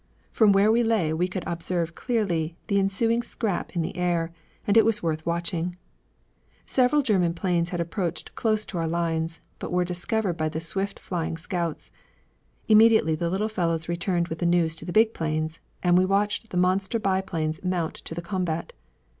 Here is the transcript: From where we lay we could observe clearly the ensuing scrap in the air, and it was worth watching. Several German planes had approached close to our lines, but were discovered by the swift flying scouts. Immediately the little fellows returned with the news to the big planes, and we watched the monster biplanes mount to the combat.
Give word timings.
From 0.31 0.51
where 0.51 0.71
we 0.71 0.81
lay 0.81 1.13
we 1.13 1.27
could 1.27 1.43
observe 1.45 1.93
clearly 1.93 2.57
the 2.65 2.79
ensuing 2.79 3.21
scrap 3.21 3.75
in 3.75 3.83
the 3.83 3.95
air, 3.95 4.31
and 4.65 4.75
it 4.75 4.83
was 4.83 5.03
worth 5.03 5.27
watching. 5.27 5.77
Several 6.65 7.03
German 7.03 7.35
planes 7.35 7.69
had 7.69 7.79
approached 7.79 8.33
close 8.33 8.65
to 8.65 8.79
our 8.79 8.87
lines, 8.87 9.41
but 9.59 9.71
were 9.71 9.85
discovered 9.85 10.37
by 10.37 10.49
the 10.49 10.59
swift 10.59 10.97
flying 10.99 11.37
scouts. 11.37 11.91
Immediately 12.67 13.13
the 13.13 13.29
little 13.29 13.47
fellows 13.47 13.87
returned 13.87 14.27
with 14.29 14.39
the 14.39 14.47
news 14.47 14.75
to 14.77 14.85
the 14.85 14.91
big 14.91 15.13
planes, 15.13 15.59
and 15.83 15.95
we 15.99 16.03
watched 16.05 16.49
the 16.49 16.57
monster 16.57 16.97
biplanes 16.97 17.63
mount 17.63 17.93
to 17.93 18.15
the 18.15 18.23
combat. 18.23 18.73